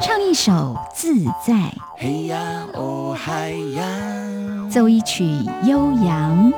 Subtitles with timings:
[0.00, 1.72] 唱一首自在，
[4.70, 5.24] 奏一曲
[5.64, 6.52] 悠扬，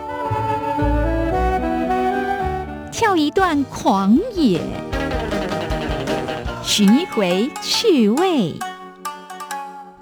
[2.92, 4.60] 跳一段狂野，
[6.62, 8.54] 寻一回趣味，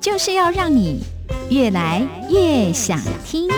[0.01, 1.05] 就是要让你
[1.51, 3.49] 越来越想听。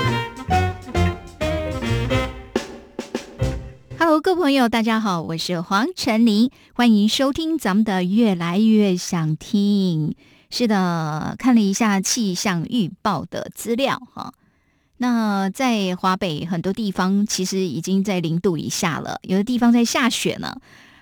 [4.20, 10.10] 各位朋友，大家好，我是黄晨林，欢迎收听咱们的《越来越想听》。
[10.50, 14.32] 是的，看了一下气象预报的资料哈，
[14.96, 20.56] 那在华北很多地方其实已经在零度以下了，有的地方在下雪呢。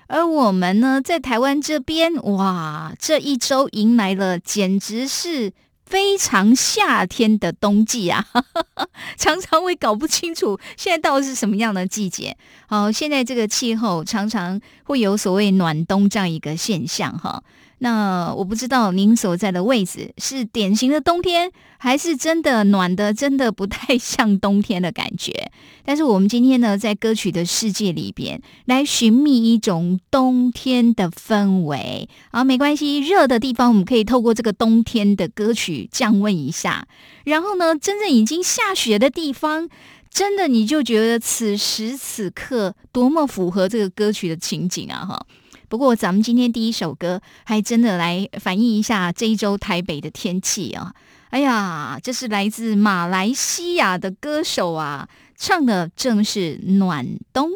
[0.08, 5.54] 而我们呢，在台湾这边，哇，这一周迎来了简直是。
[5.86, 8.26] 非常夏天的冬季啊，
[9.16, 12.36] 常常会搞不清楚现在到底是什么样的季节。
[12.66, 17.42] 好，现在这个气候常常会有所谓暖冬这样一个现象哈。
[17.78, 25.50] 那我不知道您所在的位置是典型的冬天，还是真的暖的，真的不太像冬天的感觉。
[25.84, 32.08] 但是我们今天呢，在歌曲的世界里边来寻觅一种冬天的氛围。
[32.32, 36.88] 好，没关系，热的地方我们可以透过这个冬天的歌曲降温一下。
[37.24, 39.68] 然后呢，真正已经下雪的地方，
[40.10, 45.04] 真的你就觉得此时此刻多么符合这个歌曲的情景啊！
[45.04, 45.26] 哈。
[45.68, 50.92] 不过，咱们今天第一首歌还真的来反映一下这一周台北的天气啊！
[51.30, 57.50] 哎呀，这是来自马来西亚的歌手啊，唱的正是暖冬。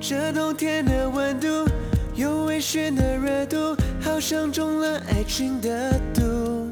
[0.00, 1.46] 这冬天的温度，
[2.14, 6.67] 有微醺的热度，好像中了爱情的毒。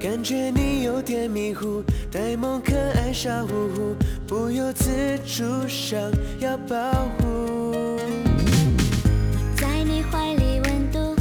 [0.00, 3.94] 感觉你有点迷糊，呆萌可爱傻乎乎，
[4.26, 4.90] 不由自
[5.26, 6.00] 主想
[6.38, 6.74] 要保
[7.18, 7.98] 护。
[9.56, 11.14] 在你怀里温度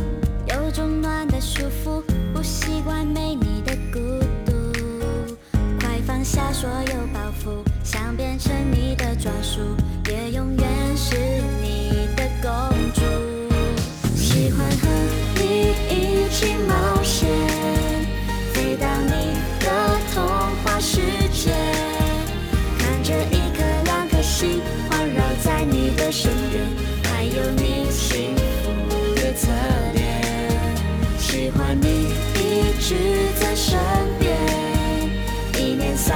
[0.48, 2.02] 有种暖的舒服，
[2.34, 4.00] 不习惯没你的孤
[4.46, 4.54] 独。
[5.82, 9.60] 快放下所有包袱，想变成你的专属，
[10.08, 11.18] 也永远是
[11.62, 12.50] 你的公
[12.94, 13.02] 主。
[14.16, 14.88] 喜欢和
[15.36, 16.99] 你一起冒
[26.30, 26.64] 身边，
[27.06, 29.50] 还有你幸福的侧
[29.96, 30.22] 脸，
[31.18, 32.94] 喜欢你一直
[33.40, 33.80] 在身
[34.20, 34.38] 边，
[35.58, 36.16] 一年三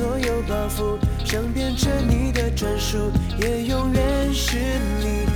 [0.00, 0.96] 所有包袱，
[1.26, 4.56] 想变成你的专属，也永远是
[5.02, 5.29] 你。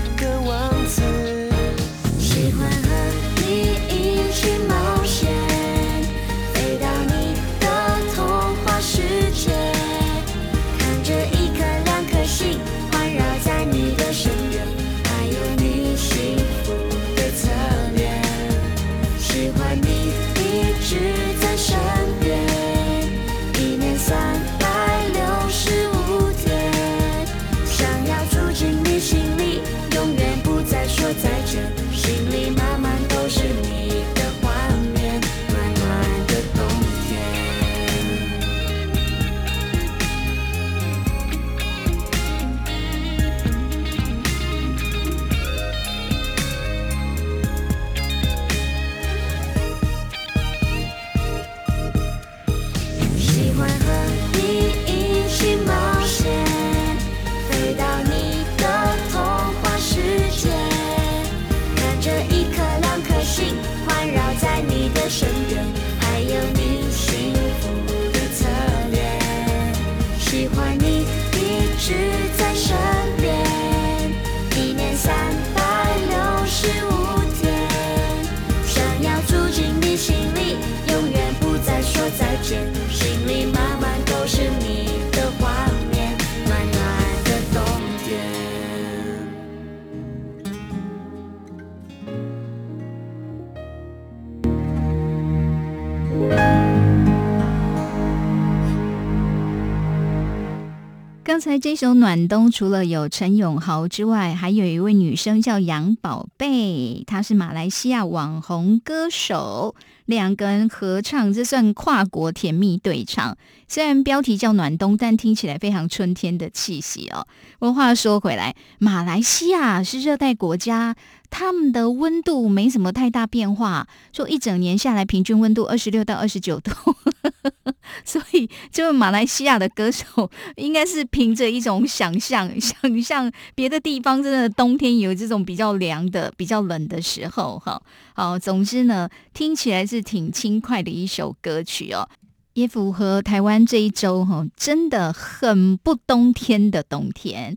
[101.45, 109.75] 才这首《暖冬》除了有陈永豪之外，还有一位女生叫杨宝贝，她是马来西亚网红歌手，
[110.07, 113.37] 两个人合唱，这算跨国甜蜜对唱。
[113.67, 117.27] 虽然标题叫暖冬，但听起来非常春天的气息哦。
[117.59, 120.95] 不过话说回来，马来西亚是热带国家，
[121.31, 126.71] 他们的温度没什么太大变化，说一整年下来平均温度二十六到二十九度。
[128.05, 137.81] 所以，这位马来西亚的歌手应该是凭着一种想象， 想象别的地方真的冬天有这种比较凉的、比较冷的时候，哈。
[138.17, 142.09] 好，总之呢，听起来是挺轻快的一首歌曲哦，
[142.53, 147.57] 也符合台湾这一周哈，真的很不冬天的冬天。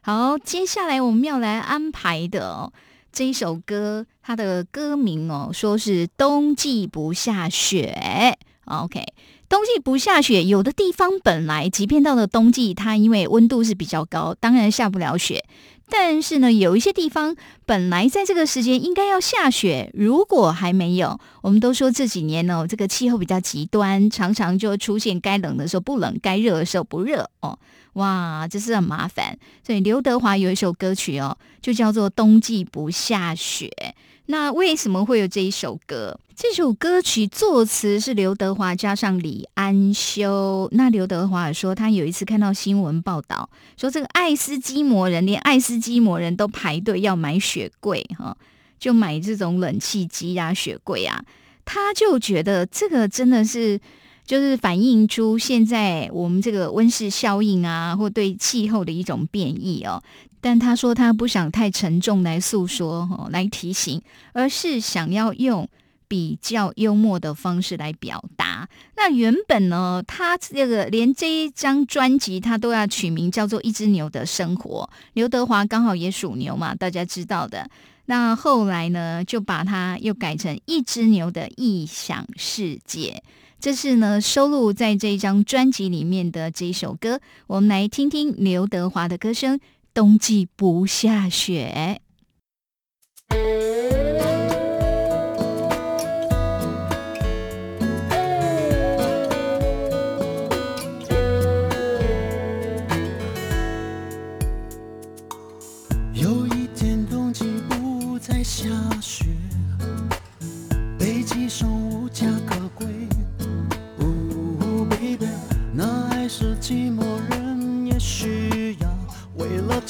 [0.00, 2.72] 好，接下来我们要来安排的哦，
[3.10, 8.38] 这一首歌，它的歌名哦，说是冬季不下雪。
[8.66, 9.04] OK。
[9.48, 15.44] 冬季不下雪，有的地方本来即便到了冬季，它因为温度是比较高，当然下不了雪。
[15.88, 27.58] 但是呢，有一些地方本来在这个时间应该要下雪，如果还没有，我们都说这几年呢，这个气候比较极端，常常就出现该冷的时候不冷，该热的时候不热哦。
[27.94, 29.38] 哇，这是很麻烦。
[29.64, 33.70] 所以刘德华有一首歌曲哦，就叫做《冬季不下雪》。
[34.26, 36.18] 那为什么会有这一首歌？
[36.36, 40.68] 这首歌曲作词是刘德华加上李安修。
[40.72, 43.48] 那刘德华说，他有一次看到新闻报道，
[43.78, 48.36] 说这个爱斯基摩人，连爱斯基摩人都排队要买雪柜，哈，
[48.78, 51.24] 就买这种冷气机啊、雪柜啊。
[51.64, 53.80] 他就觉得这个真的是，
[54.26, 60.02] 就是反映出现在我们这个温室效应啊，或对气候的一种变异哦。
[60.42, 64.02] 但他说他不想太沉重来诉说，来提醒，
[64.34, 65.66] 而是想要用
[66.08, 68.68] 比较幽默的方式来表达。
[68.96, 74.88] 那原本呢，他这个连这一张专辑他都要取名叫做《一只牛的生活》。
[75.12, 77.68] 刘德华刚好也属牛嘛，大家知道的。
[78.06, 83.22] 那后来呢，就把它又改成《一只牛的异想世界》。
[83.58, 87.20] 这是呢收录在这一张专辑里面的这一首歌。
[87.46, 89.60] 我们来听听刘德华的歌声。
[89.94, 92.02] 冬季不下雪。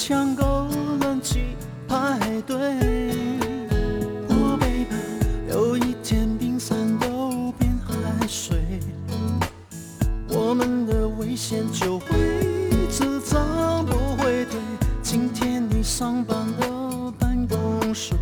[0.08, 0.68] 抢购
[1.00, 1.56] 冷气
[1.88, 2.56] 排队
[4.28, 4.86] ，Oh baby，
[5.50, 8.56] 有一天冰山都变海水，
[10.28, 12.06] 我们的危险就会
[12.88, 14.60] 只涨不会退。
[15.02, 18.14] 今天你上班的办公室，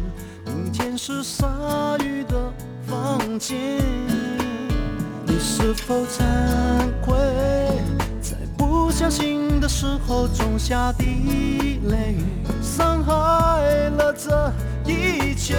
[0.47, 1.47] 明天是鲨
[2.03, 2.51] 鱼的
[2.87, 3.79] 房间，
[5.27, 6.25] 你是否惭
[7.05, 7.15] 愧？
[8.23, 11.05] 在不相信的时候种下地
[11.85, 12.17] 泪，
[12.63, 13.13] 伤害
[13.91, 14.53] 了这
[14.91, 15.57] 一切。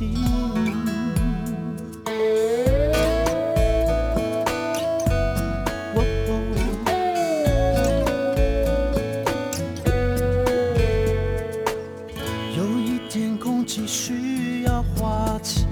[0.00, 0.06] 有
[12.80, 15.68] 一天，空气需要花钱。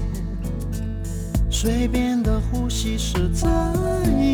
[1.51, 3.49] 随便的呼吸实在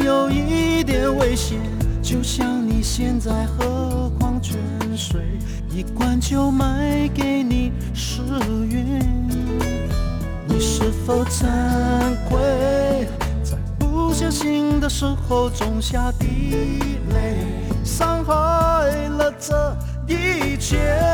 [0.05, 1.61] 有一点危险，
[2.03, 4.59] 就像你现在喝矿泉
[4.97, 5.39] 水，
[5.71, 6.84] 一罐就卖
[11.07, 13.07] 否惭愧，
[13.43, 17.45] 在不小心的时候种下地雷，
[17.85, 18.33] 伤害
[19.11, 21.14] 了这一切？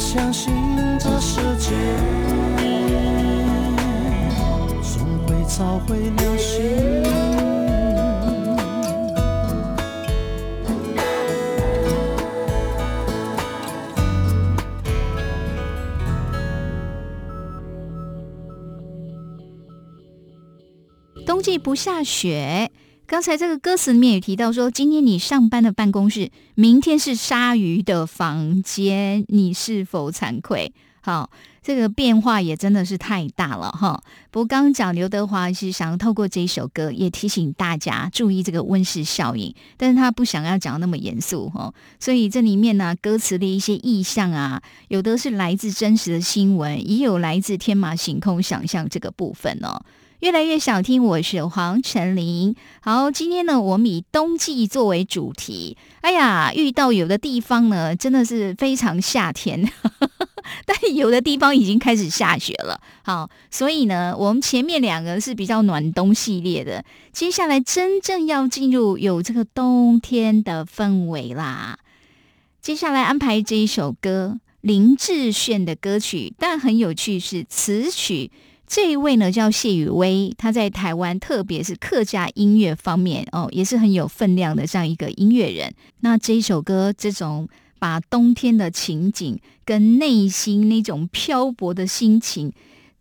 [0.00, 0.50] 相信
[0.98, 1.74] 这世界
[4.82, 7.02] 总会找回流星。
[21.26, 22.70] 冬季不下雪。
[23.10, 30.72] 刚才这个歌词里面也提到说，今天你上班的办公室，明天是鲨鱼的房间，你是否惭愧？
[31.00, 31.28] 好，
[31.60, 34.00] 这个变化也真的是太大了哈。
[34.30, 49.82] 不过刚刚讲刘德华是想要透过这一首歌，也提醒大家注意这个温室效应，但是他不想要讲那么严肃哈，所以这里面呢，歌词的一些意象啊，有的是来自真实的新闻，也有来自天马行空想象这个部分哦。
[50.20, 52.54] 越来越想听，我是黄晨林。
[52.82, 55.78] 好，今天呢，我们以冬季作为主题。
[56.02, 59.72] 哎呀，遇到有的地方呢，真的是非常夏天，
[60.66, 62.78] 但有的地方已经开始下雪了。
[63.02, 66.84] 好，所以呢，我们前面两个是比较暖冬系列的，
[67.14, 71.78] 接下来真正要进入有这个冬天的氛围啦。
[72.60, 78.30] 接下来安排这一首歌，林志炫的歌曲，但很有趣是词曲。
[78.70, 85.74] 这一位呢叫谢宇威，他在台湾，特别是客家音乐方面哦，也是很有分量的这样一个音乐人。
[86.02, 87.48] 那这一首歌，这种
[87.80, 92.52] 把冬天的情景跟内心那种漂泊的心情、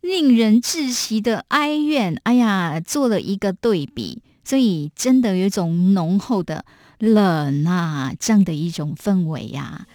[0.02, 6.66] 令人窒息的哀怨，哎呀，做了一个对比，所以真的有一种浓厚的
[6.98, 9.86] 冷啊这样的一种氛围呀。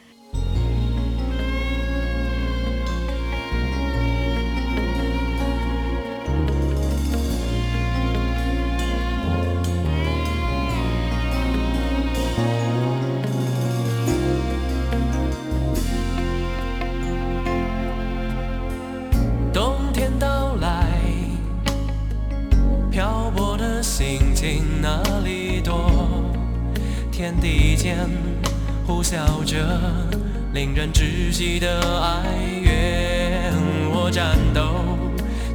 [31.34, 32.22] 息的哀
[32.62, 33.52] 怨。
[33.92, 34.84] 我战斗，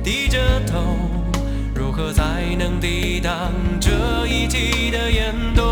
[0.03, 0.77] 低着头，
[1.74, 5.63] 如何才能抵挡这一季的严冬？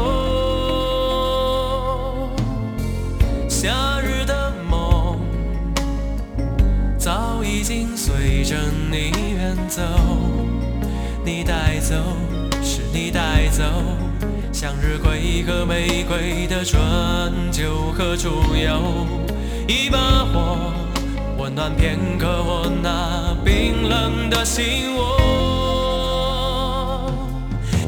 [3.50, 5.20] 夏日的梦。
[6.98, 8.56] 早已经随着
[8.90, 9.82] 你远走，
[11.26, 11.96] 你带走，
[12.64, 13.62] 是你带走，
[14.54, 16.80] 向日葵和玫瑰的春
[17.52, 19.26] 秋何处有？
[19.68, 19.98] 一把
[20.32, 20.72] 火，
[21.38, 25.18] 温暖片刻我那冰冷的心窝。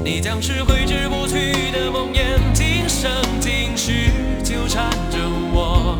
[0.04, 2.20] 你将是挥之不去的梦魇，
[2.54, 3.10] 今生
[3.40, 4.12] 今世
[4.44, 5.20] 纠缠着
[5.54, 5.98] 我。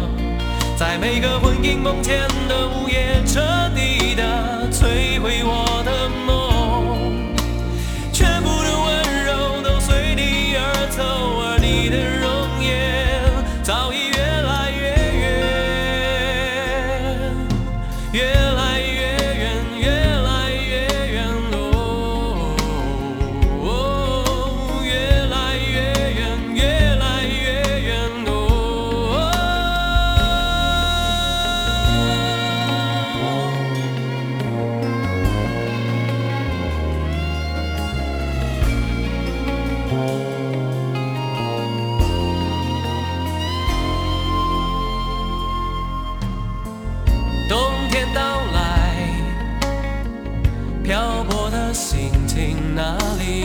[0.76, 3.40] 在每个魂萦梦牵的午夜，彻
[3.74, 5.66] 底的摧毁我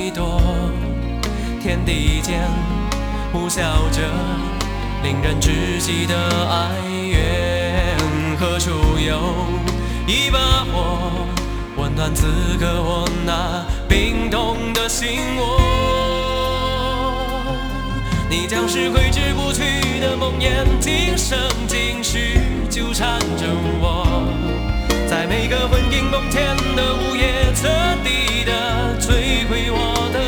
[0.04, 0.40] 里多？
[1.62, 2.42] 天地间
[3.32, 4.02] 呼啸着
[5.02, 6.14] 令人窒息的
[6.50, 6.70] 哀
[7.08, 7.96] 怨，
[8.38, 9.34] 何处有
[10.06, 10.38] 一把
[10.70, 11.26] 火，
[11.76, 12.26] 温暖此
[12.60, 15.58] 刻我那冰冻的心窝？
[18.28, 22.36] 你将是挥之不去的梦魇，今生今世
[22.68, 23.46] 纠缠着
[23.80, 24.06] 我，
[25.08, 27.68] 在每个魂萦梦牵的午夜，彻
[28.02, 30.23] 底的摧毁我的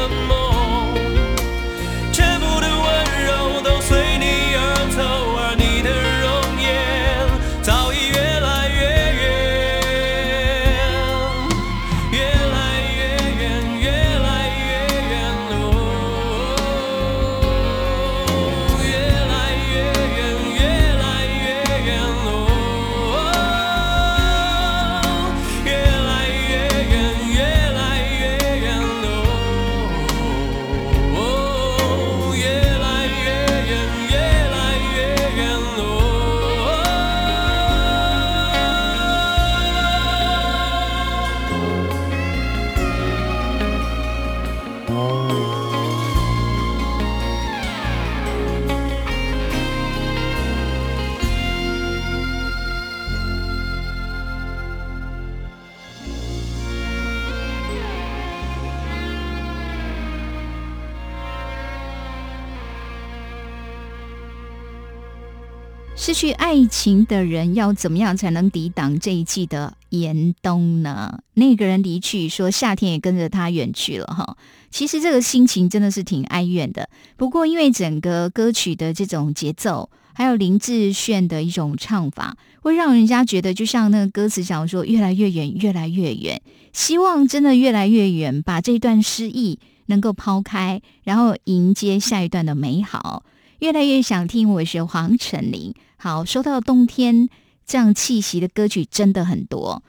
[66.17, 71.19] 去爱情的人要怎么样才能抵挡这一季的严冬呢？
[71.35, 74.39] 那个人离去，说夏天也跟着他远去了哈。
[74.71, 76.89] 其实这个心情真的是挺哀怨的。
[77.19, 86.41] 不过因为整个歌曲的这种节奏，还有林志炫的一种唱法，会让人家觉得就像那个歌词讲说，越来越远，越来越远。
[86.73, 93.23] 希望真的越来越远，把这段失意能够抛开，然后迎接下一段的美好。
[93.61, 95.73] 越来越想听，我是黄晨林。
[95.97, 97.31] 好，说到冬天
[97.67, 99.83] 这样气息的歌曲真的很多。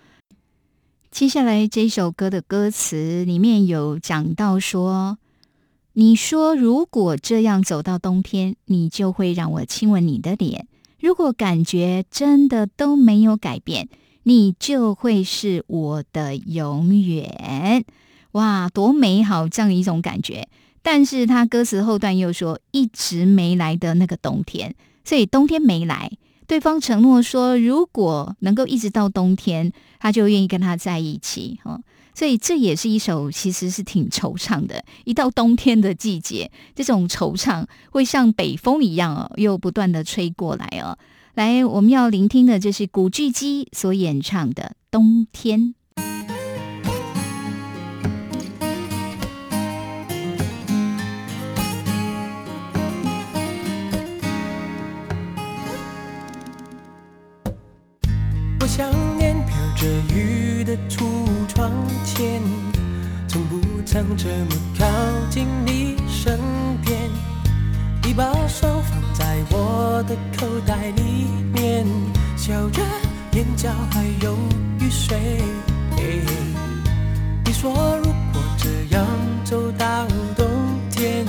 [1.12, 5.18] 接下来这首歌的歌词里面有讲到说
[5.94, 10.66] ：“你说如果这样走到冬天，你就会让我亲吻你的脸。
[11.02, 13.90] 如果感觉真的都没有改变，
[14.24, 17.84] 你就会是我的永远。”
[18.32, 20.48] 哇，多美好这样一种感觉！
[20.90, 24.74] 但是他歌词后段又说：“一直没来的那个冬天，
[25.04, 26.10] 所以冬天没来。”
[26.48, 31.60] 对方承诺说，如果能够一直到冬天，他就愿意跟他在一起。
[31.62, 31.82] 哈，
[32.16, 34.82] 所以这也是一首其实是挺惆怅的。
[35.04, 40.98] 一到冬天的季节，这种惆怅会像北风一样哦，又不断的吹过来哦。
[41.34, 45.60] 来，我们要聆听的就是古巨基所演唱的《冬天》。
[63.98, 64.86] 想这么靠
[65.28, 66.40] 近你身
[66.86, 67.10] 边。
[68.04, 71.84] 你把手放在我的口袋里面，
[72.36, 72.80] 笑着，
[73.32, 74.38] 眼角还有
[74.80, 75.18] 雨水。
[77.44, 77.72] 你说
[78.04, 79.04] 如果这样
[79.44, 80.06] 走到
[80.36, 80.46] 冬
[80.92, 81.26] 天，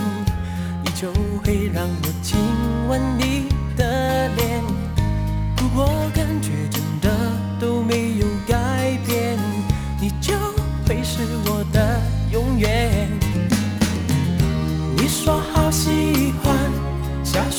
[0.84, 1.10] 你就
[1.42, 2.38] 会让我亲
[2.86, 4.62] 吻你的脸。
[5.56, 6.67] 如果感觉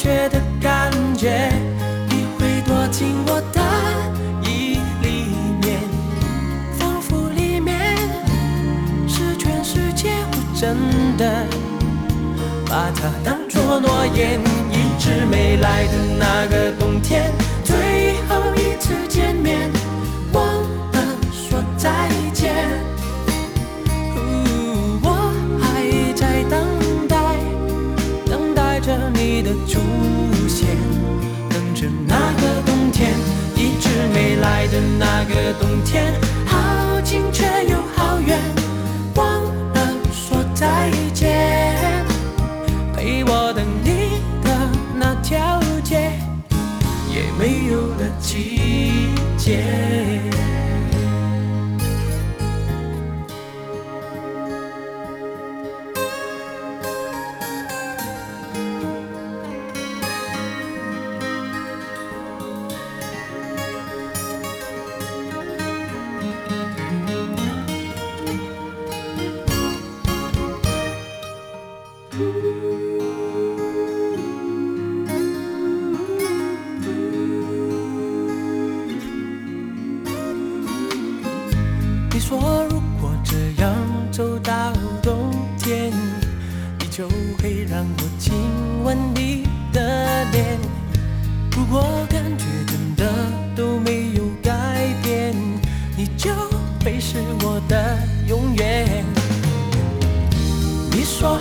[0.01, 1.51] 雪的感觉，
[2.07, 3.59] 你会躲进我的
[4.49, 5.25] 衣里
[5.61, 5.81] 面，
[6.77, 7.97] 仿佛里面
[9.09, 10.07] 是全世界。
[10.31, 10.77] 我真
[11.17, 11.45] 的
[12.69, 14.39] 把它当作诺言，
[14.71, 17.29] 一直没来的那个冬天，
[31.79, 33.13] 着那个冬天，
[33.55, 36.13] 一直没来的那个冬天，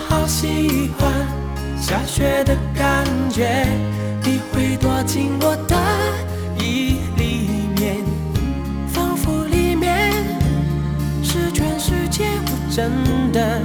[0.07, 1.11] 好喜欢
[1.81, 3.65] 下雪的感觉
[4.23, 5.75] 你会躲进我的
[6.63, 7.97] 衣里面
[8.87, 10.13] 仿佛里面
[11.23, 12.91] 是全世界我真
[13.31, 13.61] 的。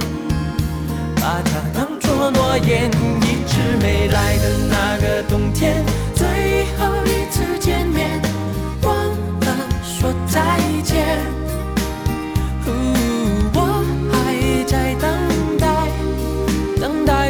[1.25, 2.87] 把它当作诺言
[3.21, 8.34] 一直没来的那个冬天最后一次见面。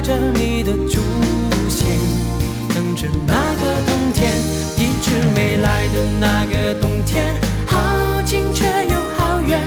[0.05, 1.01] 着你的出
[1.67, 1.87] 现
[2.75, 4.31] 等着那个冬天
[4.77, 7.33] 一直没来的那个冬天。
[7.65, 9.59] 好近却又好远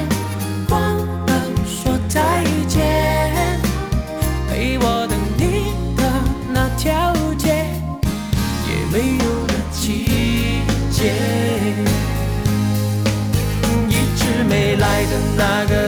[0.69, 0.97] 忘
[1.27, 2.87] 了说再见。
[4.49, 6.05] 陪我等你的
[6.53, 7.67] 那条街
[8.69, 10.07] 也没有了季
[10.93, 11.13] 节。
[13.89, 15.88] 一直没来的那个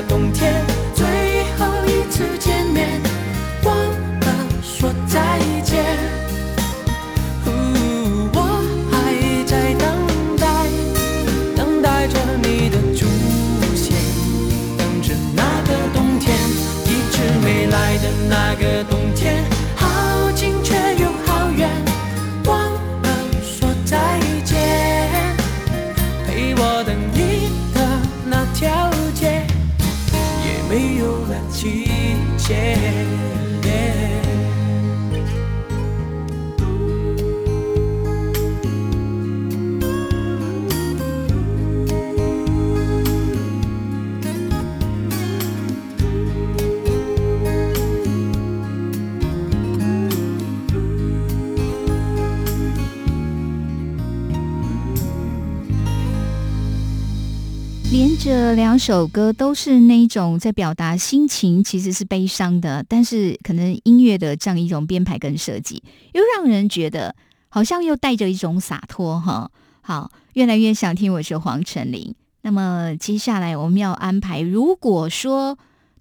[57.92, 67.16] 连着两首歌都是那一种在表达心情，其实是悲伤的，但是可能音乐的这样一种编排跟设计，又让人觉得
[67.48, 69.50] 好像又带着一种洒脱哈。
[69.81, 72.14] 好，越来越想听我是黄晨林。
[72.42, 75.59] 那么接下来我们要安排，如果说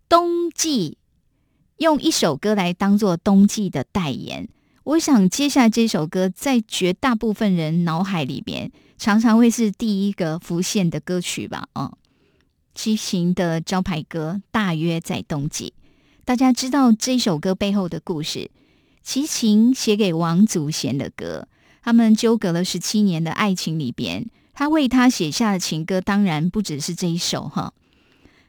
[0.07, 0.99] 冬季
[1.77, 4.47] 用一首歌来当做冬季的代言，
[4.89, 8.71] 我想接下来这首歌在绝大部分人脑海里边。
[8.97, 11.95] 常常会是第一个浮现的歌曲吧，哦，
[12.73, 15.73] 齐秦的招牌歌大约在冬季。
[16.25, 18.49] 大家知道这首歌背后的故事，
[19.03, 21.47] 齐秦写给王祖贤的歌，
[21.83, 27.73] 他们纠葛了十七年的爱情里边，他为他写下的情歌，当然不只是这一首哈。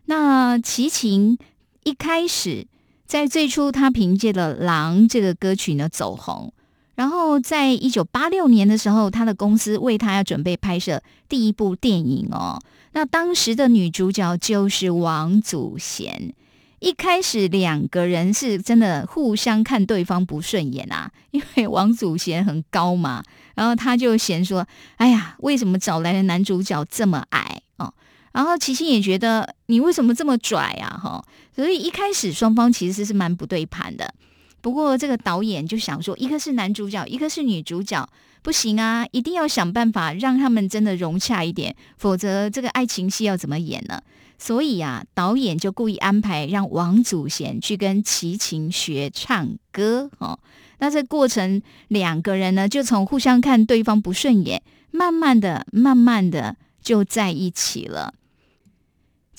[0.07, 1.39] 那齐秦
[1.85, 2.67] 一开始
[3.11, 6.53] 在最初，他凭借了《狼》这个歌曲呢走红。
[6.95, 12.61] 然后，在一九八六年的时候，他的公司为他要准备拍摄第一部电影哦。
[12.93, 16.33] 那当时的女主角就是王祖贤。
[16.79, 23.25] 一开始两个人是真的互相看对方不顺眼啊，因为王祖贤很高嘛，
[23.57, 24.65] 然后他就嫌说
[24.99, 27.93] ：“哎呀，为什么找来的男主角这么矮哦？”
[28.33, 30.87] 然后齐秦也觉得你为什么这么拽啊？
[30.97, 31.25] 哈，
[31.61, 34.15] 所以一开始双方其实是蛮不对盘的。
[34.63, 38.09] 不过，这个导演就想说，一个是男主角，一个是女主角，
[38.41, 44.01] 不行啊，一定要想办法让他们真的融洽一点，否则这个爱情戏要怎么演呢？
[44.39, 50.39] 所以啊，导演就故意安排让王祖贤去跟齐秦学唱歌哦。
[50.79, 58.15] 那这过程，两个人呢就从互相看对方不顺眼，慢慢的、慢慢的就在一起了。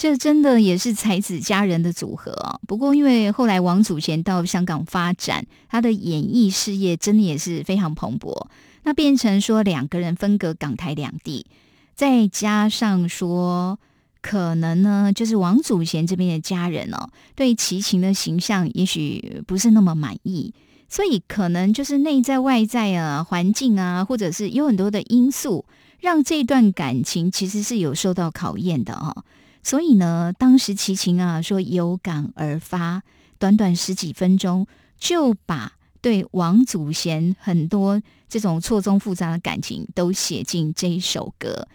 [0.02, 2.60] 这真的也是才子佳人的组合哦。
[2.68, 8.48] 不过，因为后来王祖贤到香港发展，他的演艺事业真的也是非常蓬勃。
[8.82, 11.46] 那变成说两个人分隔港台两地，
[11.94, 13.78] 再加上说
[14.24, 20.52] 可能呢，就是王祖贤这边的家人哦，对齐秦的形象也许不是那么满意，
[20.90, 25.64] 所以可能就是内在外在啊、环境啊，或者是有很多的因素，
[26.00, 29.24] 让这段感情其实是有受到考验的哦。
[29.63, 33.04] 所以呢，当时齐秦啊说有感而发，
[33.38, 41.67] 短短十几分钟就把对王祖贤很多这种错综复杂的感情都写进这一首歌。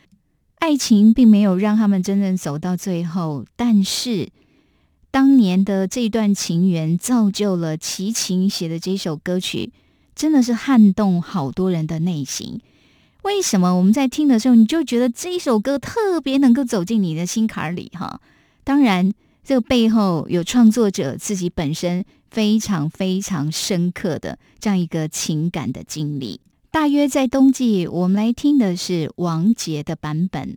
[0.59, 4.31] 爱情并没有让他们真正走到最后，但是
[5.11, 9.73] 当年的这段情缘造就了齐秦写的这首歌曲，
[10.15, 12.61] 真的是撼动好多人的内心。
[13.27, 17.91] 为什么我们在听的时候，你就觉得这一首歌特别能够走进你的心坎里？
[17.93, 18.21] 哈，
[18.63, 19.13] 当然，
[19.43, 26.41] 这个背后有创作者自己本身非常非常深刻的这样一个情感的经历。
[26.71, 30.57] 大约在冬季，我们来听的是王杰的版本。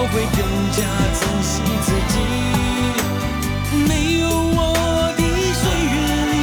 [0.00, 0.38] 我会更
[0.70, 0.78] 加
[1.18, 2.14] 珍惜自己。
[3.88, 4.58] 没有我
[5.16, 5.20] 的
[5.58, 5.96] 岁月
[6.30, 6.34] 里，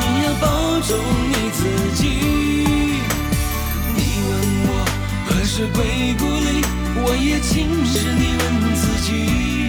[0.00, 0.42] 你要保
[0.80, 0.88] 重
[1.28, 1.58] 你自
[1.92, 2.02] 己。
[3.94, 4.32] 你问
[4.68, 4.72] 我
[5.26, 6.64] 何时归故里，
[7.04, 8.42] 我也轻视你问
[8.74, 9.68] 自己。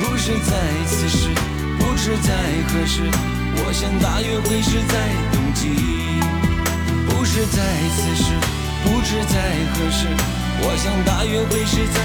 [0.00, 0.50] 不是在
[0.86, 1.28] 此时，
[1.78, 2.32] 不知在
[2.68, 3.04] 何时，
[3.56, 4.94] 我想大约会是在
[5.32, 5.68] 冬季。
[7.10, 7.60] 不是在
[7.94, 8.32] 此时，
[8.84, 9.36] 不知在
[9.74, 10.08] 何时，
[10.62, 12.00] 我想大约会是在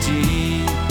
[0.00, 0.87] 记忆。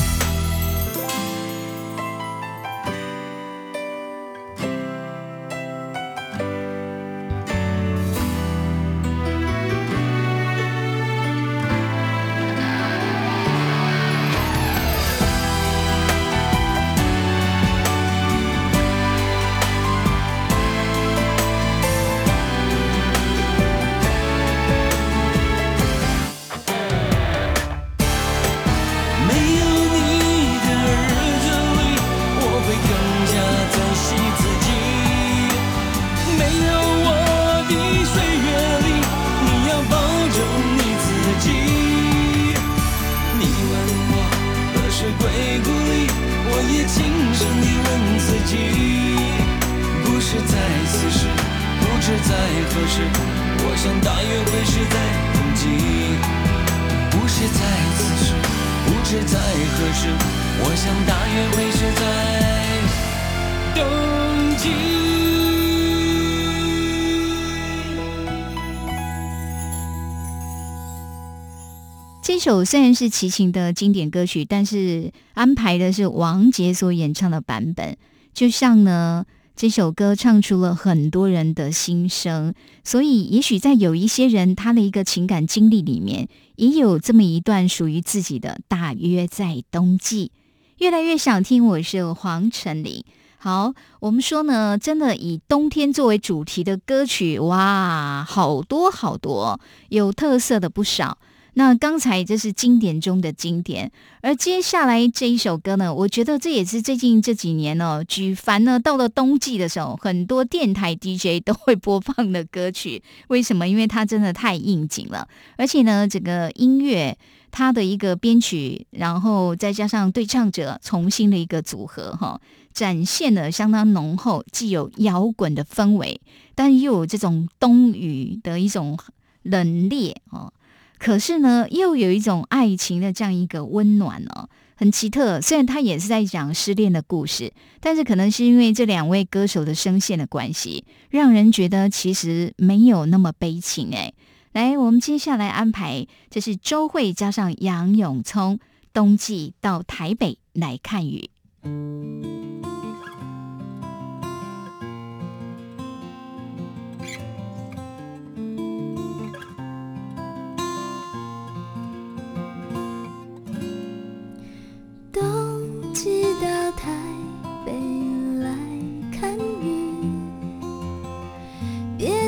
[72.48, 77.98] 首虽然是齐秦的经典歌曲，但是安排的是王杰所演唱的版本。
[78.34, 82.54] 就像呢，这首歌唱出了很多人的心声，
[82.86, 90.32] 所以也许在有一些人他的一个情感经历里面，也有这么一段属于自己的，大约在冬季。
[90.78, 93.04] 越来越想听，我是黄晨林。
[93.40, 101.18] 好，我们说呢，真的以冬天作为主题的歌曲，哇，好多好多，有特色的不少。
[101.58, 103.91] 那刚才这是经典中的经典，
[104.22, 113.02] 而接下来这一首歌呢，我觉得这也是最近这几年哦，举凡呢到了冬季的时候，很多电台 DJ 都会播放的歌曲。
[113.30, 113.67] 为什么？
[113.67, 117.17] 因为它真的太应景了，而且呢，整个音乐
[117.50, 122.39] 它的一个编曲，然后再加上对唱者重新的一个组合，哈，
[122.72, 126.22] 展现了相当浓厚，既有摇滚的氛围，
[126.54, 128.96] 但又有这种冬雨的一种
[129.41, 130.54] 冷冽哦。
[130.98, 135.40] 可是呢，又有一种爱情的这样一个温暖哦，很奇特。
[135.40, 144.14] 虽然他也是在讲失恋的故事，但是可能是因为这两位歌手的声线的关系，让人觉得其实没有那么悲情哎。
[144.54, 148.60] 来，我们接下来安排，这是周慧加上杨永聪，
[148.92, 151.30] 冬季到台北来看雨。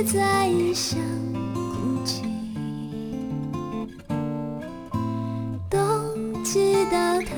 [0.02, 0.98] 别再异乡
[1.54, 2.24] 哭泣。
[5.70, 7.36] 冬季到台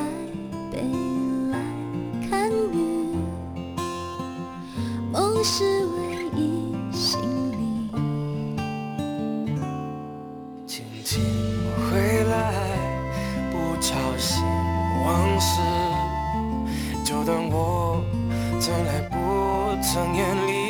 [0.71, 0.83] 北
[1.51, 1.57] 来
[2.29, 3.15] 看雨，
[5.11, 7.19] 梦是唯一行
[7.51, 7.89] 李。
[10.67, 11.19] 轻轻
[11.89, 12.53] 回来，
[13.51, 14.43] 不吵醒
[15.03, 15.59] 往事，
[17.03, 18.03] 就当我
[18.59, 19.17] 从来不
[19.81, 20.60] 曾远离。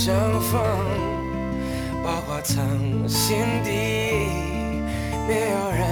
[0.00, 0.58] 果相逢，
[2.02, 2.56] 把话藏
[3.06, 3.68] 心底，
[5.28, 5.84] 没有人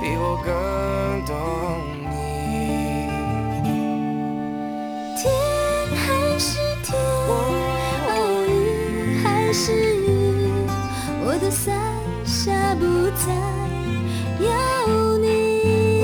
[0.00, 1.32] 比我更懂
[2.10, 3.06] 你。
[5.16, 5.22] 天
[5.96, 6.04] 还
[6.40, 6.98] 是天，
[7.28, 10.66] 哦，雨还是雨，
[11.24, 11.72] 我的伞
[12.24, 13.32] 下不再
[14.40, 14.48] 有
[15.18, 16.02] 你。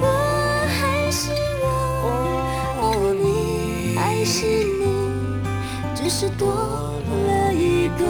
[0.00, 0.04] 我
[0.80, 1.30] 还是
[1.62, 4.82] 我，你还是你，
[6.04, 8.04] 只是多了一个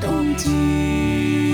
[0.00, 1.45] 冬季。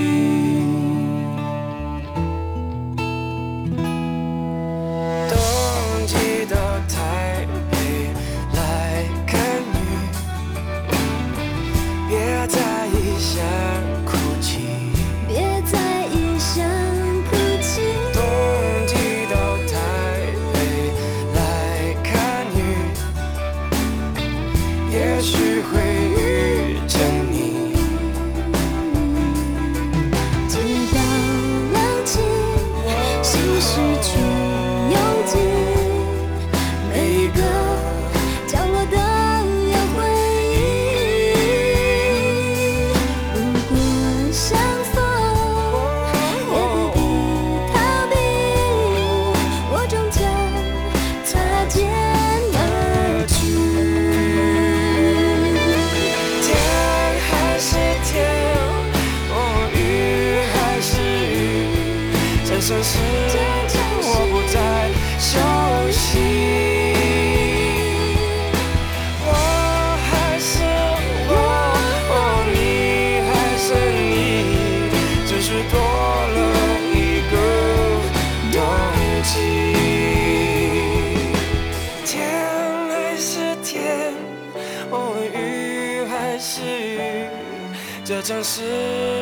[88.55, 88.69] 这城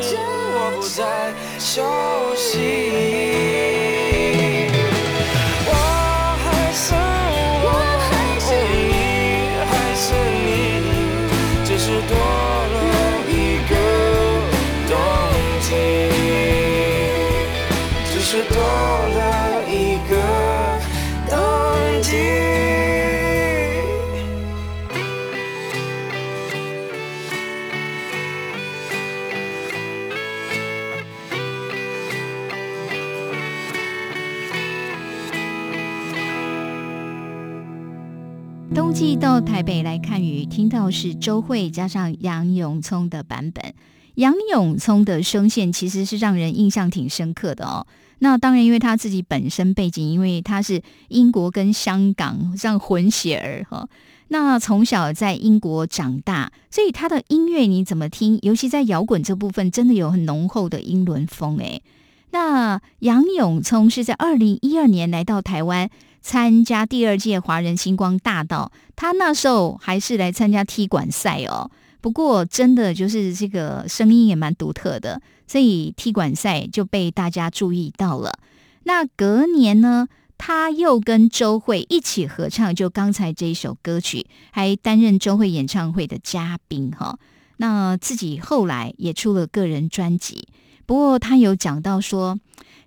[0.04, 1.00] 市我不再
[1.58, 1.72] 休
[2.36, 2.52] 息。
[5.66, 5.72] 我
[6.44, 6.94] 还是
[7.64, 8.52] 我，哦，你
[9.72, 10.04] 还是
[10.36, 10.44] 你，
[11.64, 12.14] 只是多
[19.16, 19.20] 了
[39.02, 43.74] 季到台北来看雨，听到是周慧加上杨永聪的版本。
[44.14, 47.88] 杨永聪的声线其实是让人印象挺深刻的哦。
[48.20, 53.90] 那当然，因为他自己本身背景，因为他是英国跟香港这样混血儿哈。
[54.28, 58.38] 那从小在英国长大，所以他的音乐你怎么听？
[58.44, 61.82] 尤其在摇滚这部分，真的有很浓厚的英伦风诶。
[62.30, 65.90] 那杨永聪是在二零一二年来到台湾
[66.22, 71.70] 参加第二届华人星光大道，他那时候还是来参加踢馆赛哦。
[72.00, 78.40] 不过真的就是这个声音也蛮独特的，所以踢馆赛就被大家注意到了。
[78.84, 80.08] 那隔年呢，
[80.38, 87.20] 他又跟周慧一起合唱，就刚才这一首歌曲，还担任周慧演唱会的嘉宾哈。
[87.58, 90.48] 那自己后来也出了个人专辑。
[90.88, 92.40] 不过他有讲到说，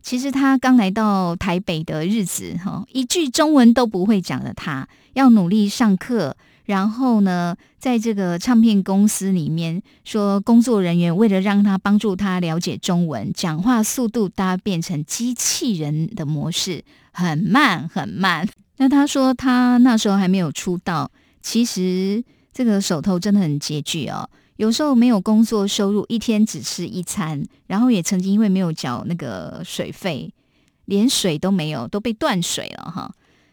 [0.05, 6.37] 其实他刚来到台北的日子，哈，一句中文都不会讲的他，要努力上课。
[6.67, 18.47] 然后呢，在这个唱片公司里面，说工作人员为了让他帮助他了解中文，讲话速度搭变成机器人的模式，很慢很慢。
[18.77, 24.29] 那他说他那时候还没有出道，其实这个手头真的很拮据哦。
[24.57, 30.33] 有时候没有工作收入，一天只吃一餐，然后也曾经因为没有缴那个水费，
[30.85, 33.13] 连水都没有，都被断水了哈。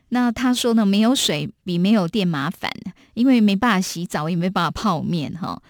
[0.10, 2.72] 那他说呢，没有水比没有电麻烦，
[3.14, 5.62] 因为没办法洗澡，也没办法泡面哈。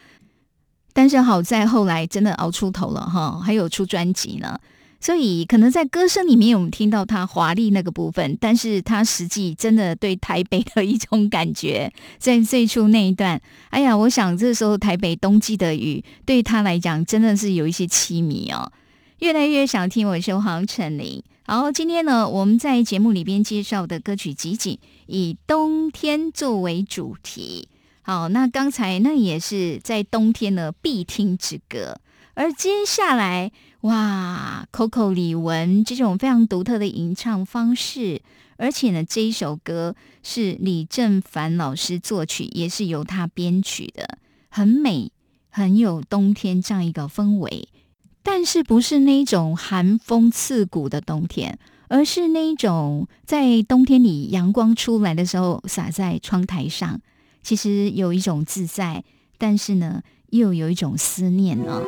[0.94, 4.60] 但是好在后来真的熬出头了哈，还有出专辑呢。
[5.02, 13.42] 所以可能在歌声里面，我们听到他华丽那个部分，但是他实际真的对台北的一种感觉，在最初那一段，
[13.72, 18.72] 哎呀，我想这时候台北冬季的雨对他来讲真的是有一些凄迷哦。
[19.20, 21.24] 越来越想听我说黄晨林。
[21.48, 24.78] 好，今天呢，我们在节目里边介绍的歌曲集锦
[25.08, 27.68] 以冬天作为主题。
[28.04, 32.00] 好，那刚才那也是在冬天呢必听之歌，
[32.42, 33.52] 而接下来。
[33.82, 38.24] 哇，Coco 李玟这种非常独特的吟唱方式，
[38.58, 44.18] 而且呢，这一首歌是李正凡老师作曲，也是由他编曲的，
[44.50, 45.12] 很美，
[45.50, 47.70] 很有冬天这样一个氛围。
[48.24, 57.02] 但是不是那种寒风刺骨的冬天，而是那种在冬天里阳光出来的时候洒在窗台上，
[57.44, 59.04] 其实有一种自在，
[59.38, 61.82] 但是呢，又有一种思念呢。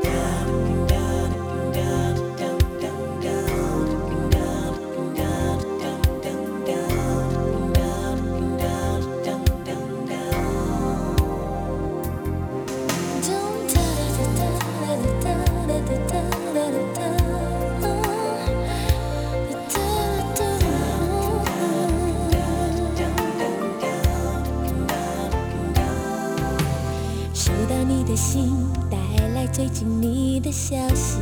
[28.14, 28.56] 的心
[28.92, 28.98] 带
[29.34, 31.18] 来最近你的消息，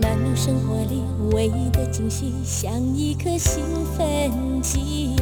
[0.00, 1.02] 忙碌生活里
[1.34, 3.62] 唯一的惊喜像一颗兴
[3.94, 4.32] 奋
[4.62, 5.14] 剂，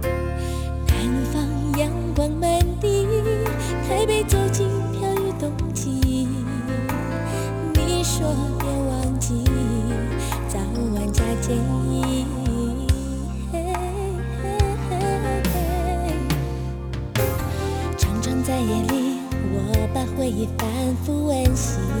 [0.00, 0.96] 南
[1.30, 1.46] 方
[1.78, 3.06] 阳光满地，
[3.86, 6.26] 台北走进飘雨冬季，
[7.74, 9.44] 你说别忘记，
[10.48, 10.58] 早
[10.94, 11.54] 晚加件
[11.90, 12.03] 衣。
[21.56, 21.93] see.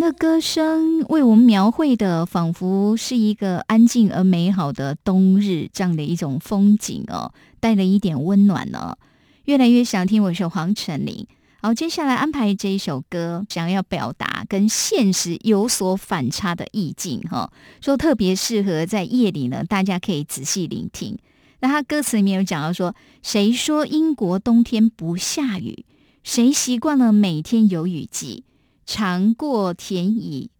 [0.00, 8.96] 的歌声为我们描绘的，仿佛是一个安静而美好的冬日，这样的一种风景哦，带了一点温暖呢。
[9.44, 11.26] 越来越想听我一首黄成林。
[11.60, 21.18] 好，接下来安排这一首歌，想要表达跟现实有所反差的意境哈，说特别适合在夜里呢，大家可以仔细聆听。
[21.60, 25.84] 那他歌词里面有讲到说，谁说英国冬天不下雨？
[26.22, 28.44] 谁习惯了每天有雨季？
[28.86, 30.50] 尝过甜意，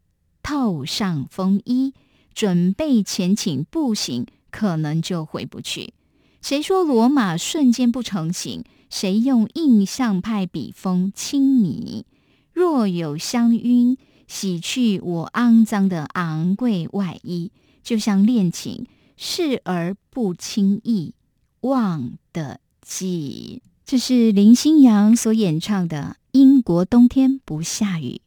[0.42, 1.92] 透上风衣，
[2.34, 5.94] 准备前请步行，可能就回不去。
[6.40, 8.64] 谁说罗马瞬间不成形？
[8.90, 12.04] 谁用印象派笔锋亲你？
[12.52, 13.96] 若有香晕，
[14.28, 17.50] 洗去我肮脏的昂贵外衣，
[17.82, 21.14] 就像恋情视而不轻易
[21.62, 23.62] 忘的记。
[23.84, 26.16] 这是林心阳所演唱的。
[26.36, 28.20] 英国冬天不下雨》。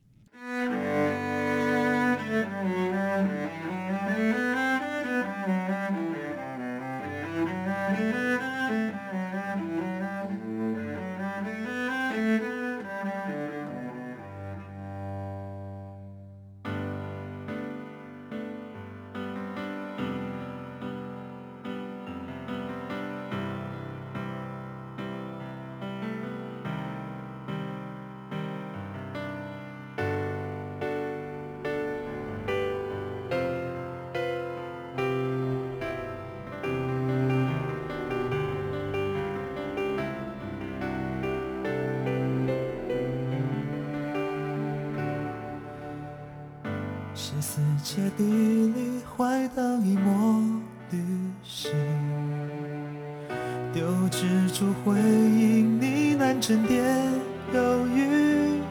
[47.97, 50.43] 界地里怀到一抹
[50.91, 50.99] 旅
[51.43, 51.71] 行，
[53.73, 56.85] 丢掷出回忆，呢喃沉淀
[57.55, 58.61] 犹豫，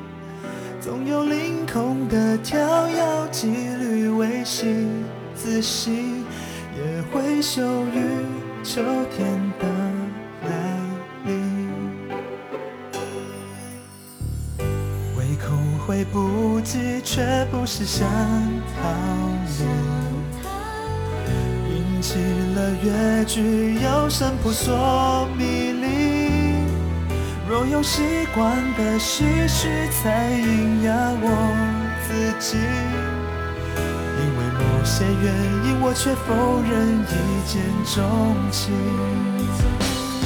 [0.81, 4.89] 总有凌空的跳跃，几缕微心
[5.35, 6.24] 自信，
[6.77, 8.22] 也会羞于
[8.62, 9.36] 秋天
[15.97, 18.07] 来不及，却不是想。
[18.76, 18.92] 逃
[19.47, 19.64] 离，
[21.74, 22.18] 引起
[22.55, 25.86] 了越剧，有声扑朔迷离。
[27.49, 28.03] 若有习
[28.34, 31.24] 惯的唏嘘在营养我
[32.07, 32.59] 自己，
[34.18, 35.32] 因为某些原
[35.64, 37.16] 因，我却否认一
[37.49, 37.55] 见
[37.94, 37.97] 钟
[38.51, 38.74] 情。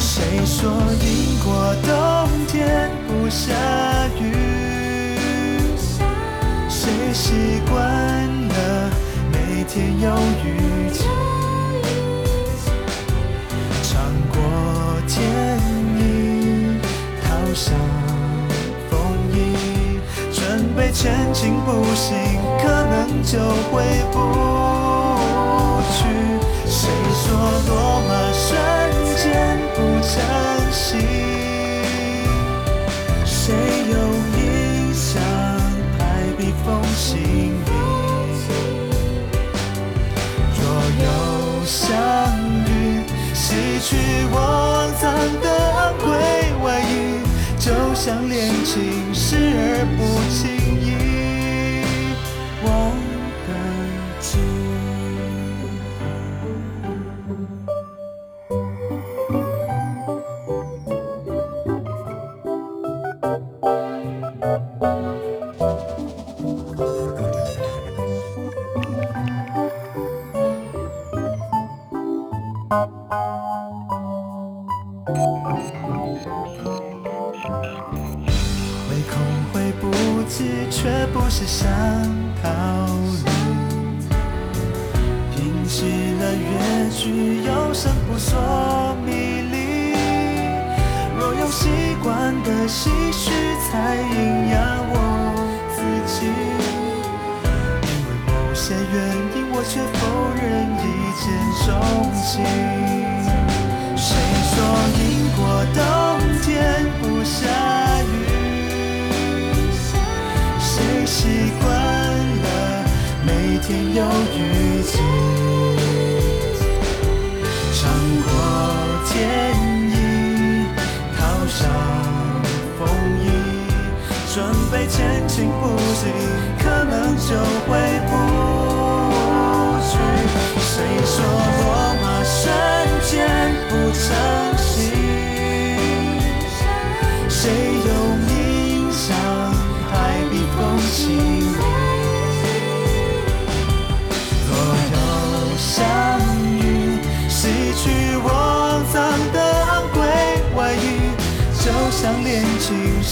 [0.01, 0.59] 谁说
[1.01, 1.49] 英国
[1.87, 1.89] 冬
[2.49, 3.55] 天不下
[4.21, 4.50] 雨？
[7.13, 7.79] 习惯
[8.49, 8.91] 了？
[9.33, 10.09] 每天有
[10.45, 11.05] 雨季，
[13.83, 13.93] 尝
[14.33, 14.39] 过
[15.07, 15.19] 天
[15.99, 16.01] 意，
[17.23, 17.77] 套上
[18.91, 18.91] 风
[19.33, 19.37] 衣，
[20.33, 20.39] 准
[20.77, 22.17] 备前进步行，
[22.63, 23.39] 可能就
[23.71, 23.83] 回
[24.13, 24.17] 不
[25.93, 25.99] 去。
[26.67, 27.27] 谁说
[27.69, 28.49] 罗马瞬
[29.17, 30.40] 间不成
[48.11, 50.03] 当恋情，视而不
[50.35, 50.50] 见。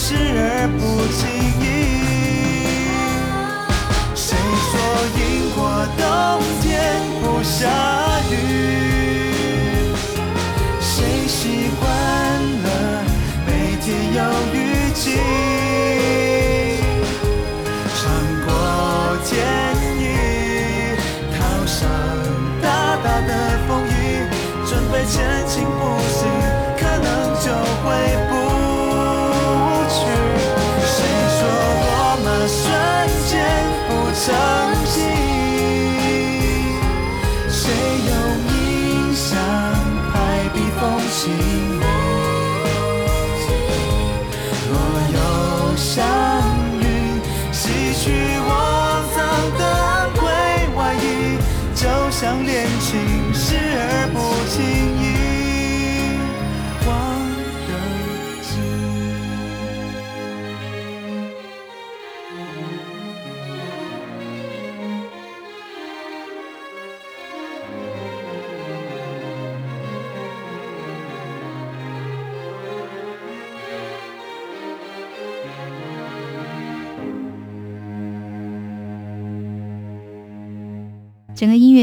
[0.08, 1.37] 视而不见。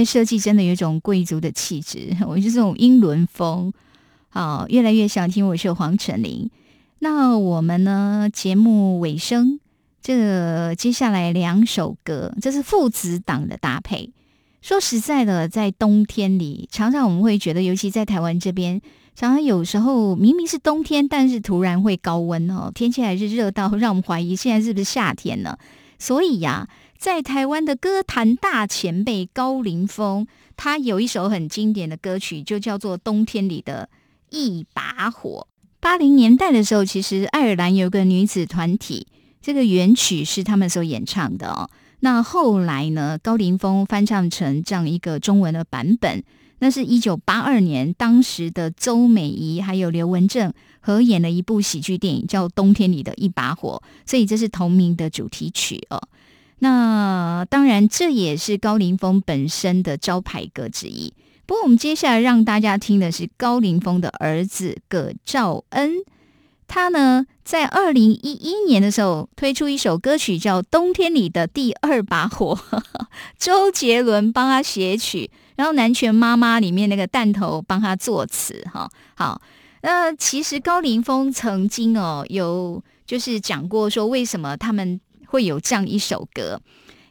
[0.05, 3.73] 设计真的有一种贵族的气质， 我是这种英伦风。
[4.29, 6.49] 好，越来越想听，我是黄晨林。
[6.99, 8.29] 那我们呢？
[8.31, 9.59] 节目尾声，
[10.01, 14.11] 这个接下来两首歌，这是父子档的搭配。
[14.61, 18.81] 说实在的，在冬天里，常常我们会觉得，尤其在台湾这边，
[19.15, 25.57] 常常有时候明明是冬天，但是突然会高温哦，天气还是热到让我们怀疑现在是不是夏天呢？
[25.99, 26.67] 所以呀，
[26.97, 30.25] 在台湾的歌坛大前辈高凌风，
[30.55, 33.89] 他有一首很经典的歌曲，就叫做《冬天里的
[34.31, 35.47] 一把火》。
[35.79, 39.05] 八零年代的时候，其实爱尔兰有个女子团体，
[39.39, 41.69] 这个原曲是他们所演唱的哦。
[41.99, 46.23] 那后来呢，高凌风翻唱成这样一个中文的版本，
[46.59, 56.01] 那是一九八二年，当时的周美仪还有刘文正合演了一部喜剧电影，叫《冬天里的一把火》，所以这是同名的主题曲哦。
[56.59, 61.13] 那当然，这也是高凌风本身的招牌歌之一。
[61.45, 65.97] 不过，我们接下来让大家听的是高凌风的儿子葛兆恩。
[66.67, 72.57] 他呢，在二零一一年的时候推出一首歌曲，叫《冬天里的第二把火》，
[73.37, 78.67] 周杰伦帮他写曲，然后《南拳妈妈》里面那个弹头帮他作词。
[78.73, 79.39] 哈，好，
[79.83, 86.61] 那其实高凌风曾经哦，有就是讲过说，为什么他们会有这样一首歌，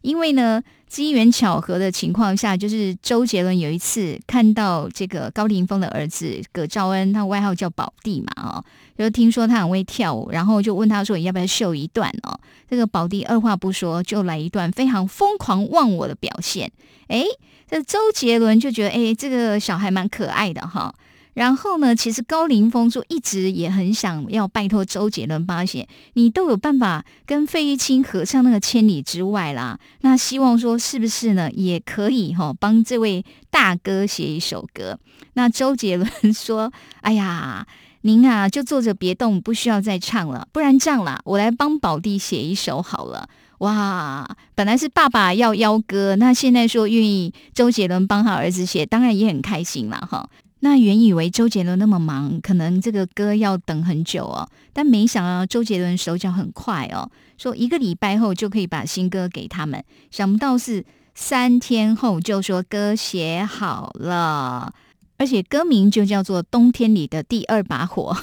[0.02, 0.62] 因为呢。
[0.86, 8.64] 机缘巧合的情况下，就是周杰伦有一次看到这个高凌风的儿子葛兆恩，他外号叫宝弟嘛，哦，
[8.96, 12.38] 就听说他很会跳舞，然后就问他说：“你要不要秀一段？”哦，
[12.70, 16.70] 这个宝弟二话不说就来一段非常疯狂忘我的表现。
[17.08, 17.24] 哎，
[17.68, 20.94] 这周杰伦就觉得，哎，这个小孩蛮可爱的哈。
[21.35, 29.78] 然后呢，其实高凌风就一直也很想要拜托周杰伦帮他写，你都有办法跟费玉清合唱那个《千里之外》啦。
[30.01, 34.99] 那希望说是不是呢，也可以哈帮这位大哥写一首歌。
[35.35, 36.72] 那周杰伦说
[37.03, 37.66] ：“哎呀，
[38.03, 43.28] 您啊就坐着别动，不需要再唱了，不然这样啦，我来帮宝弟写一首好了。”
[43.59, 50.28] 哇，本来是爸爸要邀歌，那现在说愿意周杰伦帮他儿子写，当然也很开心了哈。
[50.64, 54.48] 那原以为周杰伦那么忙，可能这个歌要等很久哦。
[54.72, 59.84] 但没想到周杰伦手脚很快哦，说一个礼拜后就可以把新歌给他们。
[60.10, 60.82] 想不到是
[61.14, 64.72] 三天后就说歌写好了，
[65.18, 68.16] 而且歌名就叫做《冬天里的第二把火》，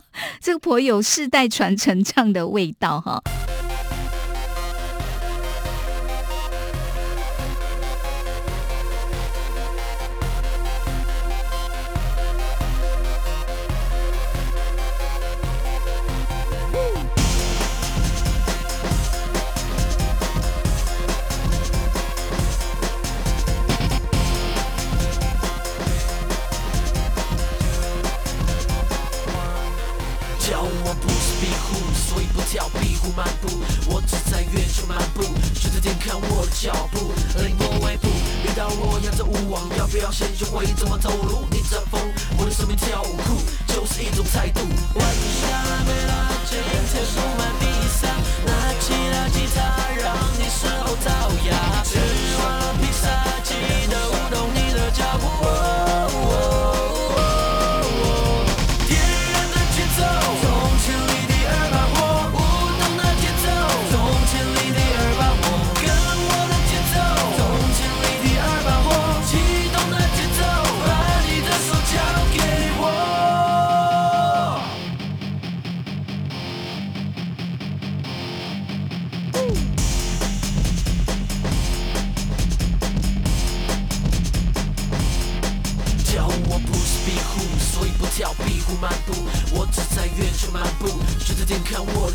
[0.40, 3.22] 这个颇有世代传承唱的味道哈。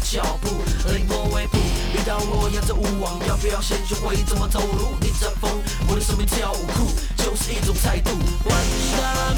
[0.04, 0.50] 脚步，
[0.92, 1.58] 冷漠微步。
[1.94, 4.96] 遇到我压走勿王，要不要先学会怎么走路？
[5.00, 5.50] 逆着风，
[5.88, 8.12] 我的生命跳舞酷，就是一种态度。
[8.44, 9.34] One shot,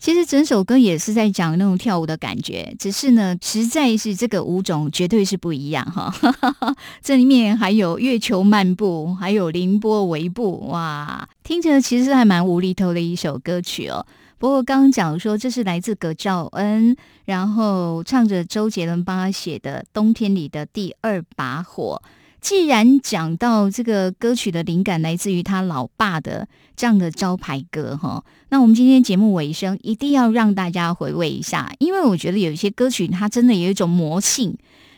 [0.00, 6.10] 其实整首歌也是在讲那种跳舞的感觉，只是呢，实在是这个舞种绝对是不一样哈。
[7.02, 14.06] 这里面还有月球漫步，还有凌波微步，哇，听着其实还蛮无厘头的一首歌曲哦。
[14.38, 16.96] 不过刚刚讲说这是来自葛兆恩，
[17.26, 22.00] 然后唱着周杰伦帮他写的《冬天里的第二把火》。
[22.40, 34.56] 既然讲到这个歌曲的灵感来自于他老爸的这样的招牌歌哈，那我们今天节目尾声一定要让大家回味一下，因为我觉得有一些歌曲它真的有一种魔性，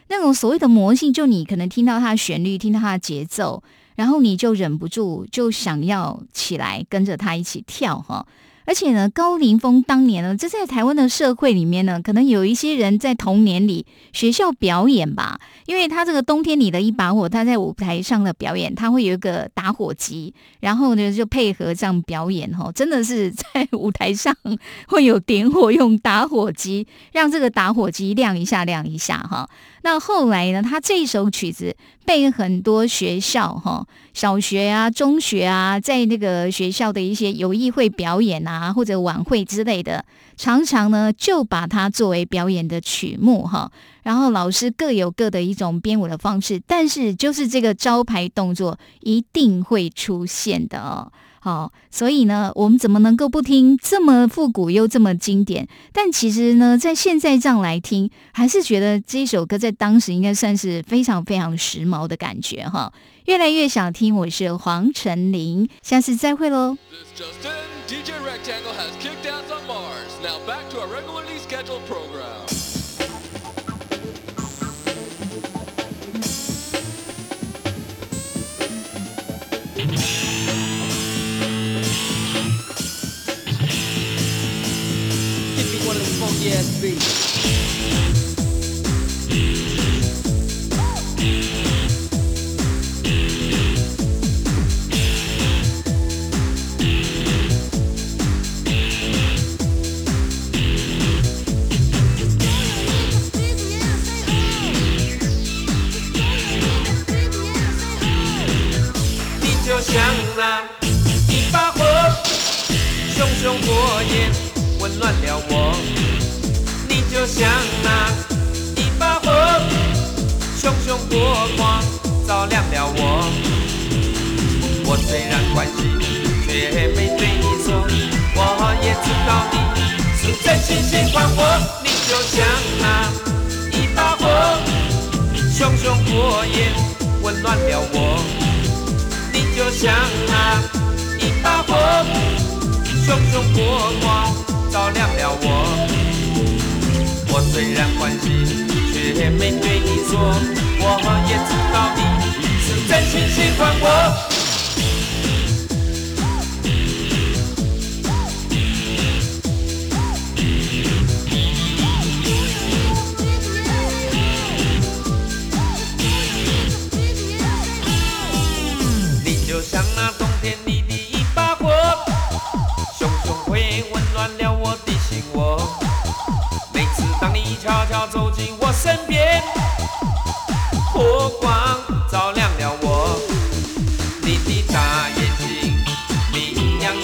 [0.08, 3.62] 那种所谓的魔性，就你可能听到它的旋律，听到它的节奏，
[3.96, 8.26] 然后你就忍不住就想要起来跟着他一起跳哈。
[8.64, 24.34] 而且呢，高凌风当年呢，这在台湾的社会里面呢，可能有一些人在童年里学校表演吧，因为他这个冬天里的一把火，他在舞台上的表演，他会有一个打火机，然后呢就配合这样表演哈，真的是在舞台上
[24.86, 29.48] 会有点火，用打火机让这个打火机亮一下亮一下哈。
[29.82, 33.86] 那后来呢，他这首曲子被很多学校哈。
[34.14, 40.04] 小学啊、中学啊，在那个学校的一些友谊会表演啊，或者晚会之类的，
[40.36, 43.72] 常常呢就把它作为表演的曲目哈。
[44.02, 51.10] 然后老师各有各的一种编舞的方式，但是就是这个招牌动作一定会出现的哦。
[51.44, 55.66] 好，所以呢，我们怎么能够不听这么复古又这么经典？
[55.92, 62.92] 但其实呢，在现在这样来听，还是觉得这首歌在当时应该算是非常非常时髦的感觉哈。
[63.24, 66.78] 越来越想听，我是黄晨林，下次再会喽。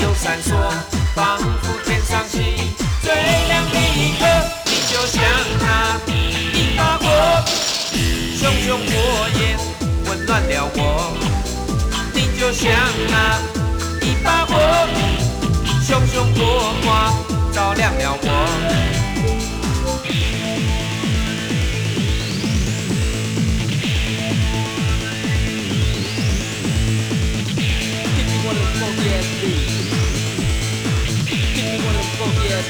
[0.00, 0.54] 就闪烁
[1.14, 2.40] 仿佛天上星
[3.02, 4.26] 最亮的一颗
[4.66, 5.22] 你就像
[5.60, 6.00] 那
[6.54, 7.44] 一把火
[8.36, 9.58] 熊熊火焰
[10.06, 11.16] 温暖了我
[12.14, 12.72] 你就像
[13.10, 13.40] 那
[14.06, 14.56] 一把火
[15.82, 17.14] 熊熊火光
[17.52, 18.97] 照亮了我。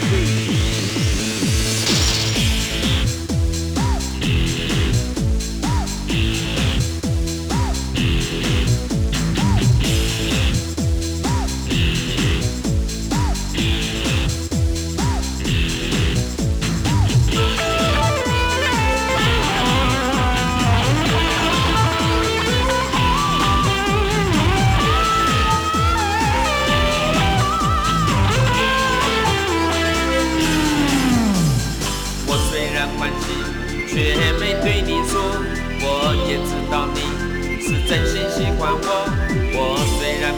[0.08, 0.57] see.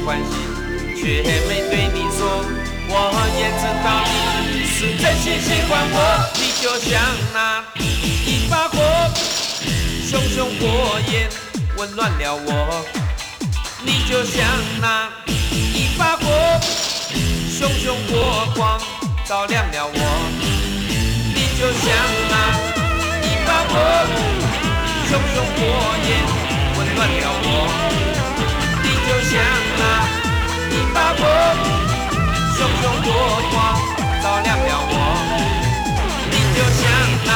[0.05, 0.33] 关心，
[0.97, 2.19] 却没对你说，
[2.89, 2.93] 我
[3.37, 4.65] 也知道你。
[4.65, 5.97] 是真心喜欢我，
[6.37, 6.91] 你就像
[7.35, 8.77] 那一把火，
[10.09, 11.29] 熊熊火焰
[11.77, 12.85] 温暖了我。
[13.85, 14.47] 你就像
[14.81, 16.25] 那一把火，
[17.51, 18.81] 熊熊火光
[19.27, 19.95] 照亮了我。
[21.35, 21.85] 你就像
[22.31, 22.35] 那
[23.23, 23.73] 一把火，
[25.09, 25.59] 熊熊火
[26.09, 26.09] 焰
[26.81, 27.47] 温暖了我
[28.83, 29.33] 你就像
[29.77, 29.83] 那
[30.73, 31.21] 一把火
[32.57, 33.07] 熊熊火
[33.51, 33.55] 光
[34.23, 34.95] 照亮了我。
[36.31, 36.83] 你就像
[37.27, 37.31] 那